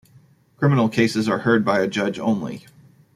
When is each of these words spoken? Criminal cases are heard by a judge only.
Criminal 0.57 0.89
cases 0.89 1.29
are 1.29 1.37
heard 1.37 1.63
by 1.63 1.79
a 1.79 1.85
judge 1.87 2.17
only. 2.17 2.65